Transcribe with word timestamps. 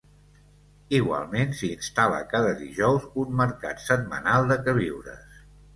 Igualment 0.99 1.53
s'hi 1.59 1.69
instal·la 1.75 2.23
cada 2.33 2.57
dijous 2.65 3.07
un 3.27 3.39
mercat 3.45 3.87
setmanal 3.91 4.53
de 4.55 4.63
queviures. 4.69 5.43